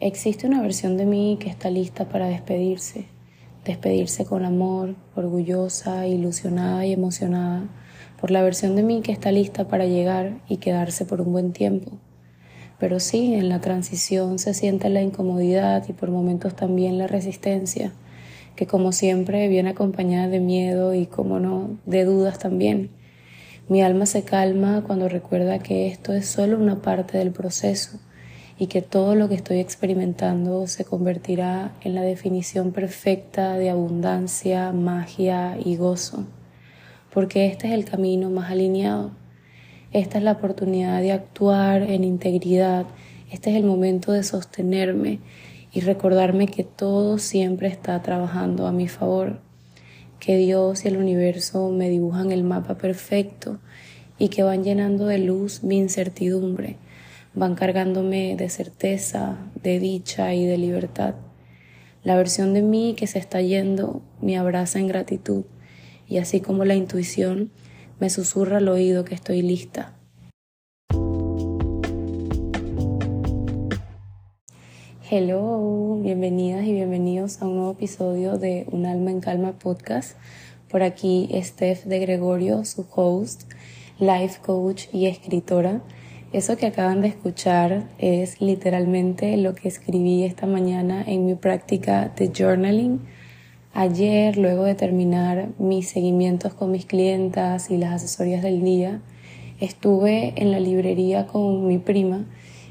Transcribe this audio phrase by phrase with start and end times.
[0.00, 3.06] Existe una versión de mí que está lista para despedirse,
[3.64, 7.64] despedirse con amor, orgullosa, ilusionada y emocionada
[8.20, 11.52] por la versión de mí que está lista para llegar y quedarse por un buen
[11.52, 11.90] tiempo.
[12.78, 17.92] Pero sí, en la transición se siente la incomodidad y por momentos también la resistencia,
[18.54, 22.90] que como siempre viene acompañada de miedo y, como no, de dudas también.
[23.68, 27.98] Mi alma se calma cuando recuerda que esto es solo una parte del proceso
[28.58, 34.72] y que todo lo que estoy experimentando se convertirá en la definición perfecta de abundancia,
[34.72, 36.26] magia y gozo,
[37.14, 39.12] porque este es el camino más alineado.
[39.92, 42.86] Esta es la oportunidad de actuar en integridad,
[43.30, 45.20] este es el momento de sostenerme
[45.72, 49.40] y recordarme que todo siempre está trabajando a mi favor,
[50.18, 53.60] que Dios y el universo me dibujan el mapa perfecto
[54.18, 56.76] y que van llenando de luz mi incertidumbre
[57.38, 61.14] van cargándome de certeza, de dicha y de libertad.
[62.02, 65.44] La versión de mí que se está yendo me abraza en gratitud
[66.08, 67.52] y así como la intuición
[68.00, 69.94] me susurra al oído que estoy lista.
[75.08, 80.16] Hello, bienvenidas y bienvenidos a un nuevo episodio de Un alma en calma podcast.
[80.68, 83.44] Por aquí Steph de Gregorio, su host,
[84.00, 85.82] life coach y escritora.
[86.30, 92.12] Eso que acaban de escuchar es literalmente lo que escribí esta mañana en mi práctica
[92.14, 93.00] de journaling.
[93.72, 99.00] Ayer, luego de terminar mis seguimientos con mis clientas y las asesorías del día,
[99.58, 102.26] estuve en la librería con mi prima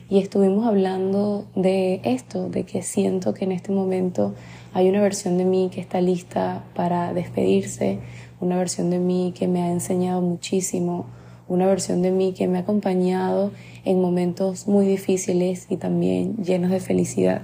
[0.08, 4.36] y estuvimos hablando de esto, de que siento que en este momento
[4.71, 7.97] hay una versión de mí que está lista para despedirse,
[8.39, 11.08] una versión de mí que me ha enseñado muchísimo,
[11.47, 13.51] una versión de mí que me ha acompañado
[13.85, 17.43] en momentos muy difíciles y también llenos de felicidad.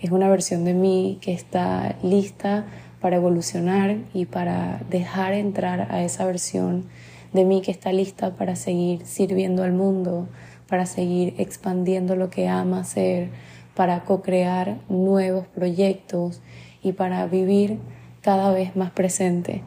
[0.00, 2.66] Es una versión de mí que está lista
[3.00, 6.86] para evolucionar y para dejar entrar a esa versión
[7.32, 10.28] de mí que está lista para seguir sirviendo al mundo,
[10.68, 13.30] para seguir expandiendo lo que ama hacer,
[13.74, 16.40] para co-crear nuevos proyectos
[16.82, 17.78] y para vivir
[18.22, 19.62] cada vez más presente.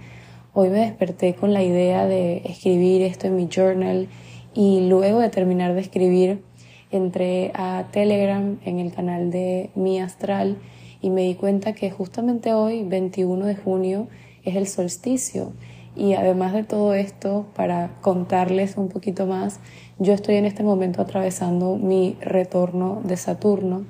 [0.53, 4.09] Hoy me desperté con la idea de escribir esto en mi journal
[4.53, 6.43] y luego de terminar de escribir
[6.91, 10.57] entré a Telegram en el canal de Mi Astral
[11.01, 14.09] y me di cuenta que justamente hoy, 21 de junio,
[14.43, 15.53] es el solsticio.
[15.95, 19.61] Y además de todo esto, para contarles un poquito más,
[19.99, 23.85] yo estoy en este momento atravesando mi retorno de Saturno.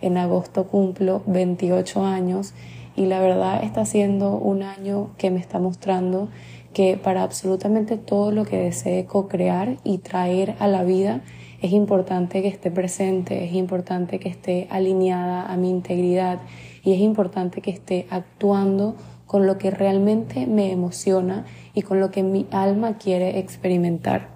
[0.00, 2.54] En agosto cumplo 28 años
[2.96, 6.28] y la verdad está siendo un año que me está mostrando
[6.72, 11.20] que para absolutamente todo lo que desee co-crear y traer a la vida
[11.62, 16.40] es importante que esté presente, es importante que esté alineada a mi integridad
[16.82, 18.94] y es importante que esté actuando
[19.26, 24.28] con lo que realmente me emociona y con lo que mi alma quiere experimentar.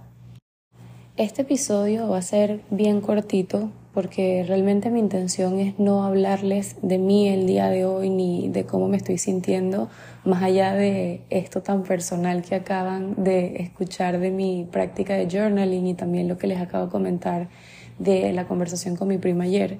[1.17, 6.99] Este episodio va a ser bien cortito porque realmente mi intención es no hablarles de
[6.99, 9.89] mí el día de hoy ni de cómo me estoy sintiendo,
[10.25, 15.87] más allá de esto tan personal que acaban de escuchar de mi práctica de journaling
[15.89, 17.49] y también lo que les acabo de comentar
[17.99, 19.79] de la conversación con mi prima ayer.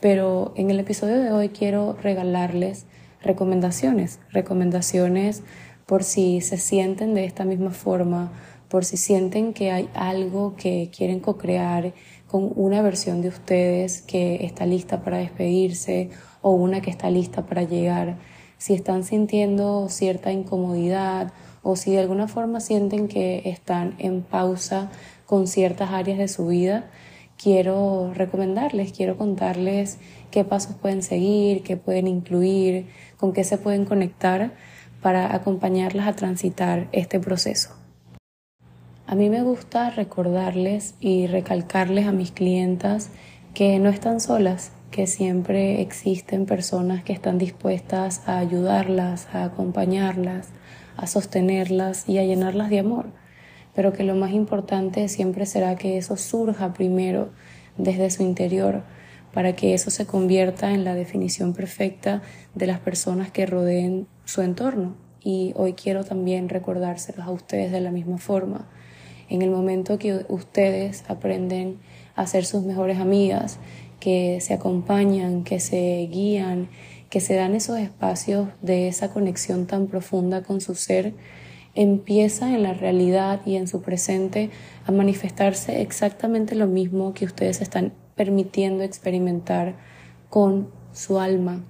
[0.00, 2.86] Pero en el episodio de hoy quiero regalarles
[3.22, 5.42] recomendaciones, recomendaciones
[5.86, 8.30] por si se sienten de esta misma forma,
[8.68, 11.94] por si sienten que hay algo que quieren co-crear
[12.28, 16.10] con una versión de ustedes que está lista para despedirse
[16.42, 18.18] o una que está lista para llegar.
[18.58, 24.90] Si están sintiendo cierta incomodidad o si de alguna forma sienten que están en pausa
[25.26, 26.90] con ciertas áreas de su vida,
[27.42, 29.98] quiero recomendarles, quiero contarles
[30.30, 34.52] qué pasos pueden seguir, qué pueden incluir, con qué se pueden conectar
[35.00, 37.77] para acompañarlas a transitar este proceso.
[39.10, 43.08] A mí me gusta recordarles y recalcarles a mis clientas
[43.54, 50.48] que no están solas, que siempre existen personas que están dispuestas a ayudarlas, a acompañarlas,
[50.98, 53.06] a sostenerlas y a llenarlas de amor,
[53.74, 57.30] pero que lo más importante siempre será que eso surja primero
[57.78, 58.82] desde su interior,
[59.32, 62.20] para que eso se convierta en la definición perfecta
[62.54, 64.96] de las personas que rodeen su entorno.
[65.24, 68.68] Y hoy quiero también recordárselos a ustedes de la misma forma
[69.28, 71.78] en el momento que ustedes aprenden
[72.14, 73.58] a ser sus mejores amigas,
[74.00, 76.68] que se acompañan, que se guían,
[77.10, 81.14] que se dan esos espacios de esa conexión tan profunda con su ser,
[81.74, 84.50] empieza en la realidad y en su presente
[84.86, 89.76] a manifestarse exactamente lo mismo que ustedes están permitiendo experimentar
[90.28, 91.64] con su alma.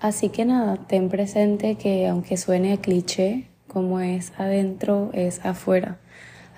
[0.00, 5.98] Así que nada, ten presente que aunque suene a cliché, como es adentro, es afuera.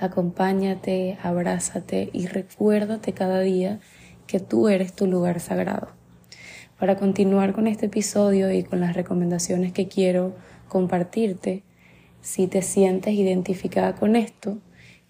[0.00, 3.81] Acompáñate, abrázate y recuérdate cada día
[4.26, 5.88] que tú eres tu lugar sagrado.
[6.79, 10.35] Para continuar con este episodio y con las recomendaciones que quiero
[10.69, 11.62] compartirte,
[12.20, 14.58] si te sientes identificada con esto,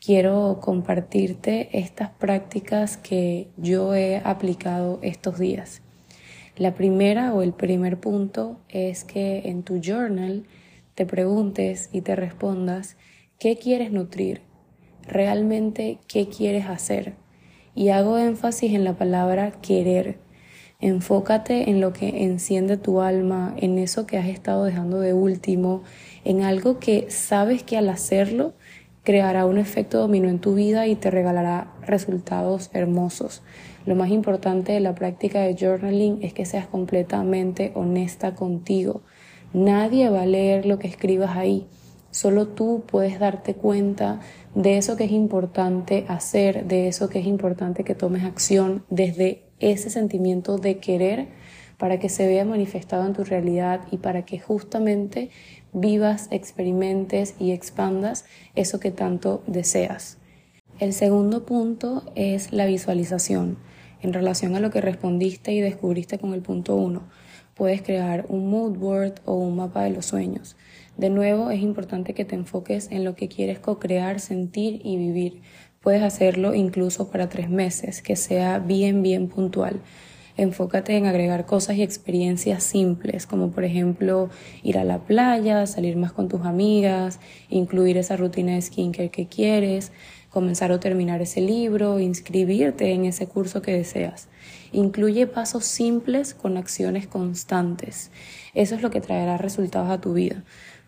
[0.04, 5.80] quiero compartirte estas prácticas que yo he aplicado estos días.
[6.56, 10.44] La primera o el primer punto es que en tu journal
[10.94, 12.96] te preguntes y te respondas
[13.38, 14.42] qué quieres nutrir,
[15.06, 17.14] realmente qué quieres hacer.
[17.74, 20.18] Y hago énfasis en la palabra querer.
[20.80, 25.82] Enfócate en lo que enciende tu alma, en eso que has estado dejando de último,
[26.24, 28.54] en algo que sabes que al hacerlo
[29.02, 33.42] creará un efecto dominó en tu vida y te regalará resultados hermosos.
[33.86, 39.02] Lo más importante de la práctica de journaling es que seas completamente honesta contigo.
[39.52, 41.66] Nadie va a leer lo que escribas ahí.
[42.14, 44.20] Solo tú puedes darte cuenta
[44.54, 49.42] de eso que es importante hacer, de eso que es importante que tomes acción desde
[49.58, 51.26] ese sentimiento de querer
[51.76, 55.30] para que se vea manifestado en tu realidad y para que justamente
[55.72, 60.18] vivas, experimentes y expandas eso que tanto deseas.
[60.78, 63.58] El segundo punto es la visualización.
[64.02, 67.02] En relación a lo que respondiste y descubriste con el punto uno,
[67.54, 70.56] puedes crear un mood board o un mapa de los sueños.
[70.96, 75.42] De nuevo, es importante que te enfoques en lo que quieres co-crear, sentir y vivir.
[75.80, 79.80] Puedes hacerlo incluso para tres meses, que sea bien, bien puntual.
[80.36, 84.30] Enfócate en agregar cosas y experiencias simples, como por ejemplo
[84.62, 87.20] ir a la playa, salir más con tus amigas,
[87.50, 89.92] incluir esa rutina de skincare que quieres,
[90.30, 94.28] comenzar o terminar ese libro, inscribirte en ese curso que deseas.
[94.72, 98.10] Incluye pasos simples con acciones constantes.
[98.54, 100.42] Eso es lo que traerá resultados a tu vida.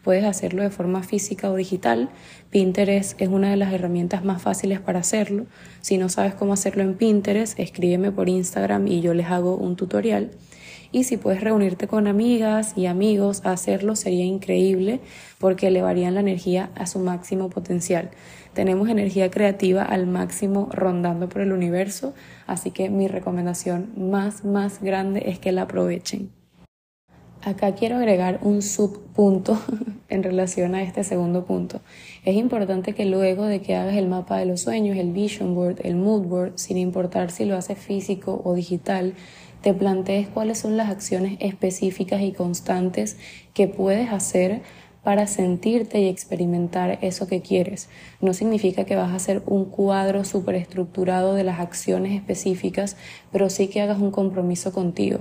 [0.06, 2.10] Puedes hacerlo de forma física o digital.
[2.50, 5.46] Pinterest es una de las herramientas más fáciles para hacerlo.
[5.80, 9.74] Si no sabes cómo hacerlo en Pinterest, escríbeme por Instagram y yo les hago un
[9.74, 10.30] tutorial.
[10.92, 15.00] Y si puedes reunirte con amigas y amigos a hacerlo, sería increíble
[15.40, 18.10] porque elevarían la energía a su máximo potencial.
[18.54, 22.14] Tenemos energía creativa al máximo rondando por el universo,
[22.46, 26.30] así que mi recomendación más, más grande es que la aprovechen.
[27.46, 29.56] Acá quiero agregar un subpunto
[30.08, 31.80] en relación a este segundo punto.
[32.24, 35.76] Es importante que luego de que hagas el mapa de los sueños, el vision board,
[35.84, 39.14] el mood board, sin importar si lo haces físico o digital,
[39.60, 43.16] te plantees cuáles son las acciones específicas y constantes
[43.54, 44.62] que puedes hacer
[45.04, 47.88] para sentirte y experimentar eso que quieres.
[48.20, 52.96] No significa que vas a hacer un cuadro súper estructurado de las acciones específicas,
[53.30, 55.20] pero sí que hagas un compromiso contigo.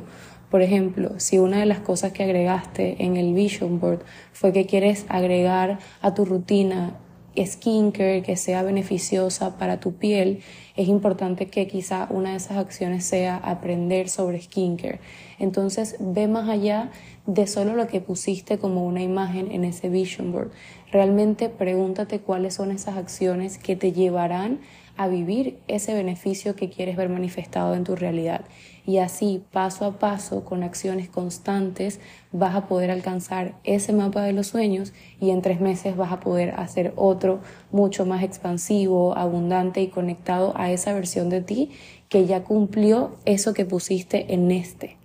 [0.49, 4.65] Por ejemplo, si una de las cosas que agregaste en el vision board fue que
[4.65, 6.95] quieres agregar a tu rutina
[7.43, 10.39] skincare que sea beneficiosa para tu piel,
[10.75, 14.99] es importante que quizá una de esas acciones sea aprender sobre skincare.
[15.39, 16.91] Entonces ve más allá
[17.25, 20.51] de solo lo que pusiste como una imagen en ese vision board.
[20.95, 24.61] Realmente pregúntate cuáles son esas acciones que te llevarán
[24.95, 28.45] a vivir ese beneficio que quieres ver manifestado en tu realidad.
[28.85, 31.99] Y así, paso a paso, con acciones constantes,
[32.31, 36.21] vas a poder alcanzar ese mapa de los sueños y en tres meses vas a
[36.21, 37.41] poder hacer otro
[37.73, 41.71] mucho más expansivo, abundante y conectado a esa versión de ti
[42.07, 44.95] que ya cumplió eso que pusiste en este.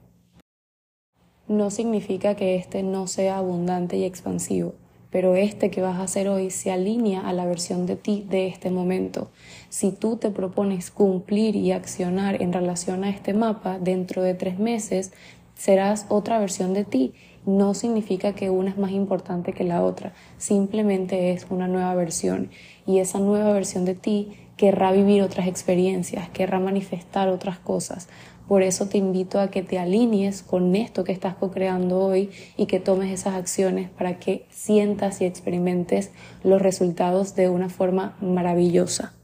[1.48, 4.74] No significa que este no sea abundante y expansivo
[5.10, 8.46] pero este que vas a hacer hoy se alinea a la versión de ti de
[8.46, 9.30] este momento.
[9.68, 14.58] Si tú te propones cumplir y accionar en relación a este mapa dentro de tres
[14.58, 15.12] meses,
[15.54, 17.12] serás otra versión de ti.
[17.46, 22.50] No significa que una es más importante que la otra, simplemente es una nueva versión
[22.86, 28.10] y esa nueva versión de ti querrá vivir otras experiencias, querrá manifestar otras cosas.
[28.46, 32.66] Por eso te invito a que te alinees con esto que estás co-creando hoy y
[32.66, 36.10] que tomes esas acciones para que sientas y experimentes
[36.44, 39.14] los resultados de una forma maravillosa.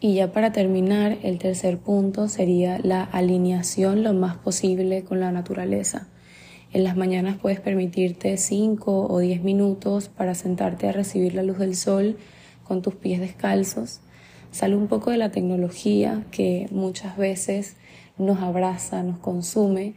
[0.00, 5.32] Y ya para terminar, el tercer punto sería la alineación lo más posible con la
[5.32, 6.08] naturaleza.
[6.72, 11.58] En las mañanas puedes permitirte 5 o 10 minutos para sentarte a recibir la luz
[11.58, 12.16] del sol
[12.64, 14.00] con tus pies descalzos
[14.52, 17.76] Sale un poco de la tecnología que muchas veces
[18.18, 19.94] nos abraza, nos consume.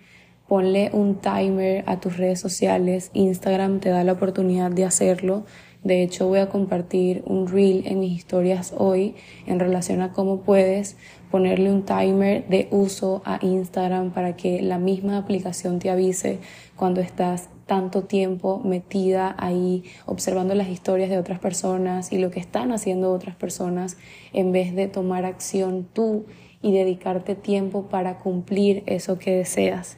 [0.48, 3.12] Ponle un timer a tus redes sociales.
[3.14, 5.44] Instagram te da la oportunidad de hacerlo.
[5.84, 10.40] De hecho, voy a compartir un reel en mis historias hoy en relación a cómo
[10.40, 10.96] puedes
[11.36, 16.40] ponerle un timer de uso a Instagram para que la misma aplicación te avise
[16.78, 22.40] cuando estás tanto tiempo metida ahí observando las historias de otras personas y lo que
[22.40, 23.98] están haciendo otras personas
[24.32, 26.26] en vez de tomar acción tú
[26.62, 29.98] y dedicarte tiempo para cumplir eso que deseas.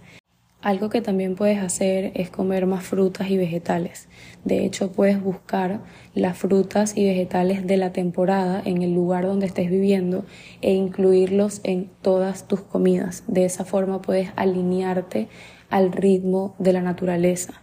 [0.68, 4.10] Algo que también puedes hacer es comer más frutas y vegetales.
[4.44, 5.80] De hecho, puedes buscar
[6.14, 10.26] las frutas y vegetales de la temporada en el lugar donde estés viviendo
[10.62, 13.24] e incluirlos en todas tus comidas.
[13.28, 15.30] De esa forma puedes alinearte
[15.70, 17.62] al ritmo de la naturaleza.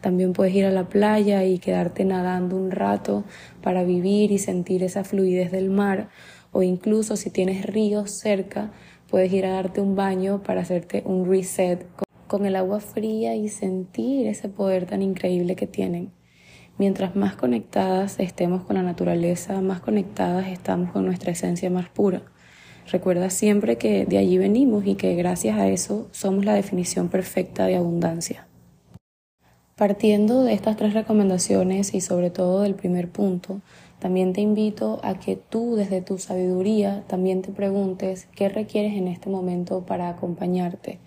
[0.00, 3.24] También puedes ir a la playa y quedarte nadando un rato
[3.64, 6.08] para vivir y sentir esa fluidez del mar
[6.52, 8.70] o incluso si tienes ríos cerca,
[9.10, 11.84] puedes ir a darte un baño para hacerte un reset
[12.26, 16.12] con el agua fría y sentir ese poder tan increíble que tienen.
[16.76, 22.22] Mientras más conectadas estemos con la naturaleza, más conectadas estamos con nuestra esencia más pura.
[22.90, 27.66] Recuerda siempre que de allí venimos y que gracias a eso somos la definición perfecta
[27.66, 28.46] de abundancia.
[29.76, 33.60] Partiendo de estas tres recomendaciones y sobre todo del primer punto,
[33.98, 39.08] también te invito a que tú desde tu sabiduría también te preguntes qué requieres en
[39.08, 40.98] este momento para acompañarte.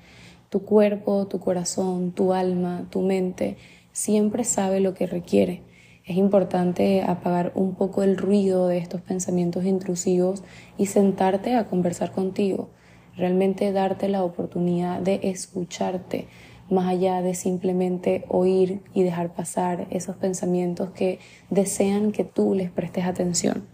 [0.50, 3.58] Tu cuerpo, tu corazón, tu alma, tu mente
[3.92, 5.62] siempre sabe lo que requiere.
[6.06, 10.44] Es importante apagar un poco el ruido de estos pensamientos intrusivos
[10.78, 12.70] y sentarte a conversar contigo.
[13.18, 16.28] Realmente darte la oportunidad de escucharte,
[16.70, 22.72] más allá de simplemente oír y dejar pasar esos pensamientos que desean que tú les
[22.72, 23.66] prestes atención.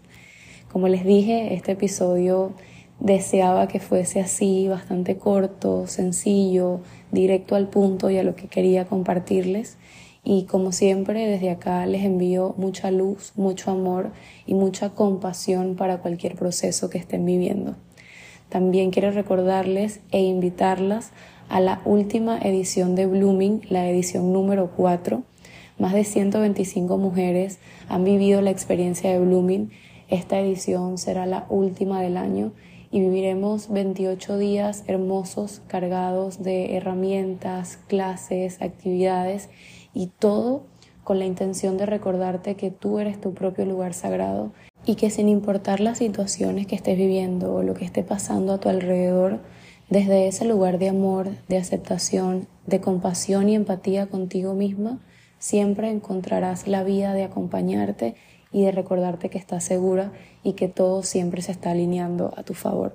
[0.72, 2.52] Como les dije, este episodio
[3.00, 6.80] deseaba que fuese así, bastante corto, sencillo,
[7.12, 9.76] directo al punto y a lo que quería compartirles.
[10.22, 14.10] Y como siempre, desde acá les envío mucha luz, mucho amor
[14.46, 17.76] y mucha compasión para cualquier proceso que estén viviendo.
[18.48, 21.10] También quiero recordarles e invitarlas
[21.48, 25.22] a la última edición de Blooming, la edición número 4.
[25.78, 27.58] Más de 125 mujeres
[27.88, 29.70] han vivido la experiencia de Blooming.
[30.08, 32.52] Esta edición será la última del año
[32.94, 39.48] y viviremos 28 días hermosos cargados de herramientas, clases, actividades
[39.94, 40.62] y todo
[41.02, 44.52] con la intención de recordarte que tú eres tu propio lugar sagrado
[44.86, 48.58] y que sin importar las situaciones que estés viviendo o lo que esté pasando a
[48.58, 49.40] tu alrededor,
[49.90, 55.00] desde ese lugar de amor, de aceptación, de compasión y empatía contigo misma,
[55.40, 58.14] siempre encontrarás la vía de acompañarte
[58.54, 60.12] y de recordarte que estás segura
[60.44, 62.94] y que todo siempre se está alineando a tu favor.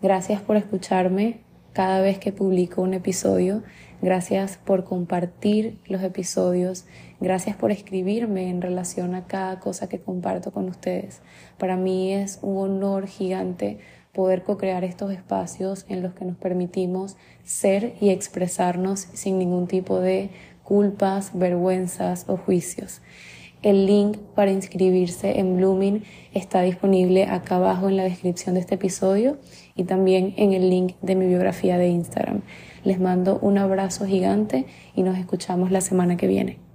[0.00, 1.40] Gracias por escucharme
[1.74, 3.62] cada vez que publico un episodio.
[4.00, 6.86] Gracias por compartir los episodios.
[7.20, 11.20] Gracias por escribirme en relación a cada cosa que comparto con ustedes.
[11.58, 13.80] Para mí es un honor gigante
[14.14, 20.00] poder co-crear estos espacios en los que nos permitimos ser y expresarnos sin ningún tipo
[20.00, 20.30] de
[20.64, 23.02] culpas, vergüenzas o juicios.
[23.62, 26.02] El link para inscribirse en Blooming
[26.32, 29.36] está disponible acá abajo en la descripción de este episodio
[29.76, 32.40] y también en el link de mi biografía de Instagram.
[32.84, 34.64] Les mando un abrazo gigante
[34.94, 36.69] y nos escuchamos la semana que viene.